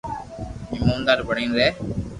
ايموندار 0.73 1.19
بڻين 1.27 1.49
رھي 1.57 1.67